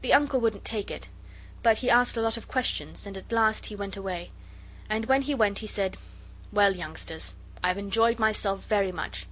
[0.00, 1.08] The Uncle wouldn't take it,
[1.64, 4.30] but he asked a lot of questions, and at last he went away.
[4.88, 5.96] And when he went he said
[6.52, 9.26] 'Well, youngsters, I've enjoyed myself very much.